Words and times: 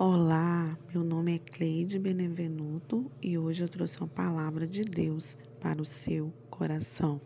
Olá, 0.00 0.78
meu 0.94 1.02
nome 1.02 1.34
é 1.34 1.38
Cleide 1.40 1.98
Benevenuto 1.98 3.10
e 3.20 3.36
hoje 3.36 3.64
eu 3.64 3.68
trouxe 3.68 3.98
uma 3.98 4.06
palavra 4.06 4.64
de 4.64 4.82
Deus 4.82 5.36
para 5.58 5.82
o 5.82 5.84
seu 5.84 6.32
coração. 6.48 7.20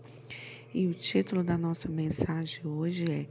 E 0.73 0.87
o 0.87 0.95
título 0.95 1.45
da 1.45 1.59
nossa 1.59 1.91
mensagem 1.91 2.67
hoje 2.67 3.05
é 3.11 3.29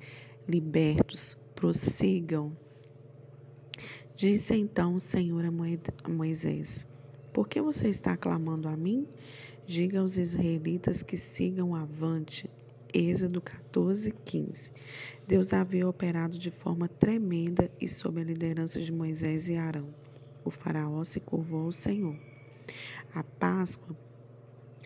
Libertos, 0.47 1.35
prossigam. 1.55 2.55
Disse 4.15 4.55
então 4.55 4.93
o 4.93 4.99
Senhor 4.99 5.43
a 5.43 6.11
Moisés: 6.11 6.85
Por 7.33 7.47
que 7.47 7.59
você 7.59 7.87
está 7.87 8.15
clamando 8.15 8.67
a 8.67 8.77
mim? 8.77 9.07
Diga 9.65 10.01
aos 10.01 10.17
israelitas 10.17 11.01
que 11.01 11.17
sigam 11.17 11.73
avante 11.73 12.47
Êxodo 12.93 13.39
14, 13.39 14.11
15. 14.25 14.71
Deus 15.25 15.53
havia 15.53 15.87
operado 15.87 16.37
de 16.37 16.51
forma 16.51 16.89
tremenda 16.89 17.71
e 17.79 17.87
sob 17.87 18.19
a 18.19 18.23
liderança 18.23 18.81
de 18.81 18.91
Moisés 18.91 19.47
e 19.47 19.55
Arão. 19.55 19.93
O 20.43 20.51
faraó 20.51 21.01
se 21.05 21.21
curvou 21.21 21.65
ao 21.65 21.71
Senhor. 21.71 22.17
A 23.13 23.23
Páscoa 23.23 23.95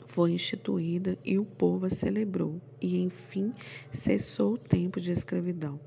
foi 0.05 0.33
instituída 0.33 1.17
e 1.25 1.39
o 1.39 1.45
povo 1.45 1.87
a 1.87 1.89
celebrou, 1.89 2.61
e 2.79 3.01
enfim 3.01 3.51
cessou 3.91 4.53
o 4.53 4.57
tempo 4.57 5.01
de 5.01 5.11
escravidão. 5.11 5.79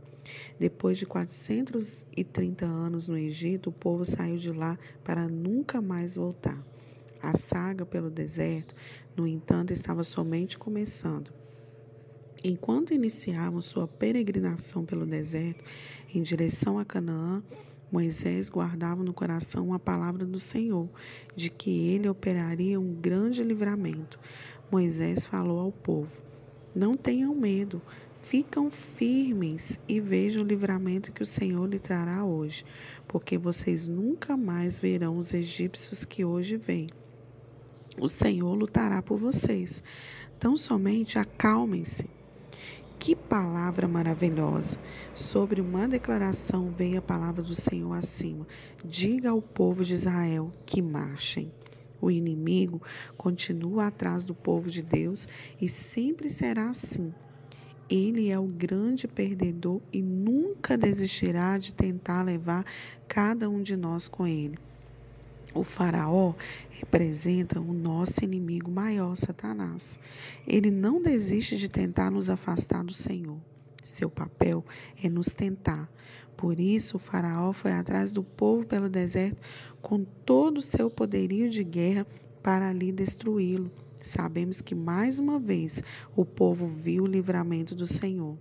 Depois 0.58 0.98
de 0.98 1.06
430 1.06 2.66
anos 2.66 3.06
no 3.06 3.16
Egito, 3.16 3.70
o 3.70 3.72
povo 3.72 4.04
saiu 4.04 4.38
de 4.38 4.50
lá 4.50 4.76
para 5.04 5.28
nunca 5.28 5.80
mais 5.80 6.16
voltar. 6.16 6.60
A 7.22 7.36
saga 7.36 7.86
pelo 7.86 8.10
deserto, 8.10 8.74
no 9.16 9.26
entanto, 9.26 9.72
estava 9.72 10.02
somente 10.02 10.58
começando. 10.58 11.32
Enquanto 12.44 12.94
iniciavam 12.94 13.60
sua 13.60 13.88
peregrinação 13.88 14.84
pelo 14.84 15.04
deserto 15.04 15.64
em 16.14 16.22
direção 16.22 16.78
a 16.78 16.84
Canaã, 16.84 17.42
Moisés 17.90 18.48
guardava 18.48 19.02
no 19.02 19.12
coração 19.12 19.72
a 19.72 19.78
palavra 19.78 20.24
do 20.24 20.38
Senhor, 20.38 20.88
de 21.34 21.50
que 21.50 21.88
ele 21.88 22.08
operaria 22.08 22.78
um 22.78 22.94
grande 22.94 23.42
livramento. 23.42 24.20
Moisés 24.70 25.26
falou 25.26 25.58
ao 25.58 25.72
povo: 25.72 26.22
Não 26.72 26.94
tenham 26.94 27.34
medo, 27.34 27.82
ficam 28.20 28.70
firmes 28.70 29.80
e 29.88 29.98
vejam 30.00 30.44
o 30.44 30.46
livramento 30.46 31.10
que 31.10 31.22
o 31.24 31.26
Senhor 31.26 31.66
lhe 31.66 31.80
trará 31.80 32.24
hoje, 32.24 32.64
porque 33.08 33.36
vocês 33.36 33.88
nunca 33.88 34.36
mais 34.36 34.78
verão 34.78 35.18
os 35.18 35.34
egípcios 35.34 36.04
que 36.04 36.24
hoje 36.24 36.56
vêm. 36.56 36.88
O 38.00 38.08
Senhor 38.08 38.54
lutará 38.54 39.02
por 39.02 39.18
vocês. 39.18 39.82
Tão 40.38 40.56
somente 40.56 41.18
acalmem-se 41.18 42.08
que 43.08 43.16
palavra 43.16 43.88
maravilhosa! 43.88 44.78
Sobre 45.14 45.62
uma 45.62 45.88
declaração 45.88 46.70
veio 46.70 46.98
a 46.98 47.00
palavra 47.00 47.42
do 47.42 47.54
Senhor 47.54 47.94
acima: 47.94 48.46
Diga 48.84 49.30
ao 49.30 49.40
povo 49.40 49.82
de 49.82 49.94
Israel 49.94 50.52
que 50.66 50.82
marchem. 50.82 51.50
O 52.02 52.10
inimigo 52.10 52.82
continua 53.16 53.86
atrás 53.86 54.26
do 54.26 54.34
povo 54.34 54.68
de 54.68 54.82
Deus 54.82 55.26
e 55.58 55.70
sempre 55.70 56.28
será 56.28 56.68
assim. 56.68 57.14
Ele 57.88 58.28
é 58.28 58.38
o 58.38 58.46
grande 58.46 59.08
perdedor 59.08 59.80
e 59.90 60.02
nunca 60.02 60.76
desistirá 60.76 61.56
de 61.56 61.72
tentar 61.72 62.22
levar 62.22 62.62
cada 63.08 63.48
um 63.48 63.62
de 63.62 63.74
nós 63.74 64.06
com 64.06 64.26
ele. 64.26 64.58
O 65.54 65.64
Faraó 65.64 66.34
representa 66.70 67.58
o 67.58 67.72
nosso 67.72 68.22
inimigo 68.22 68.70
maior, 68.70 69.16
Satanás. 69.16 69.98
Ele 70.46 70.70
não 70.70 71.02
desiste 71.02 71.56
de 71.56 71.68
tentar 71.68 72.10
nos 72.10 72.28
afastar 72.28 72.84
do 72.84 72.92
Senhor. 72.92 73.38
Seu 73.82 74.10
papel 74.10 74.64
é 75.02 75.08
nos 75.08 75.28
tentar. 75.28 75.90
Por 76.36 76.60
isso, 76.60 76.96
o 76.96 77.00
Faraó 77.00 77.52
foi 77.52 77.72
atrás 77.72 78.12
do 78.12 78.22
povo 78.22 78.66
pelo 78.66 78.88
deserto 78.88 79.40
com 79.80 80.04
todo 80.04 80.58
o 80.58 80.62
seu 80.62 80.90
poderio 80.90 81.48
de 81.48 81.64
guerra 81.64 82.06
para 82.42 82.68
ali 82.68 82.92
destruí-lo. 82.92 83.70
Sabemos 84.00 84.60
que 84.60 84.74
mais 84.74 85.18
uma 85.18 85.38
vez 85.38 85.82
o 86.14 86.24
povo 86.24 86.66
viu 86.66 87.04
o 87.04 87.08
livramento 87.08 87.74
do 87.74 87.86
Senhor. 87.86 88.36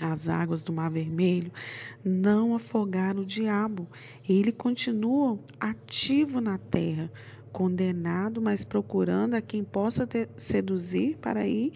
As 0.00 0.28
águas 0.28 0.64
do 0.64 0.72
Mar 0.72 0.90
Vermelho 0.90 1.52
não 2.04 2.56
afogaram 2.56 3.22
o 3.22 3.26
diabo. 3.26 3.88
Ele 4.28 4.50
continua 4.50 5.38
ativo 5.60 6.40
na 6.40 6.58
terra, 6.58 7.10
condenado, 7.52 8.42
mas 8.42 8.64
procurando 8.64 9.34
a 9.34 9.40
quem 9.40 9.62
possa 9.62 10.04
ter, 10.04 10.28
seduzir 10.36 11.16
para 11.18 11.46
ir 11.46 11.72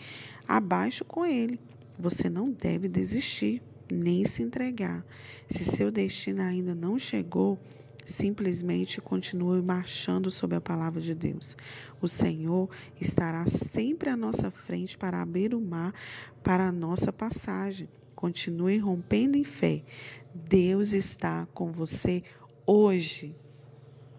abaixo 0.48 1.04
com 1.04 1.24
ele. 1.24 1.60
Você 1.96 2.28
não 2.28 2.50
deve 2.50 2.88
desistir, 2.88 3.62
nem 3.90 4.24
se 4.24 4.42
entregar. 4.42 5.06
Se 5.48 5.64
seu 5.64 5.88
destino 5.88 6.42
ainda 6.42 6.74
não 6.74 6.98
chegou, 6.98 7.56
simplesmente 8.04 9.00
continue 9.00 9.62
marchando 9.62 10.28
sob 10.28 10.56
a 10.56 10.60
palavra 10.60 11.00
de 11.00 11.14
Deus. 11.14 11.56
O 12.00 12.08
Senhor 12.08 12.68
estará 13.00 13.46
sempre 13.46 14.10
à 14.10 14.16
nossa 14.16 14.50
frente 14.50 14.98
para 14.98 15.22
abrir 15.22 15.54
o 15.54 15.60
mar 15.60 15.94
para 16.42 16.66
a 16.66 16.72
nossa 16.72 17.12
passagem. 17.12 17.88
Continue 18.18 18.78
rompendo 18.78 19.38
em 19.38 19.44
fé. 19.44 19.84
Deus 20.34 20.92
está 20.92 21.46
com 21.54 21.70
você 21.70 22.24
hoje. 22.66 23.36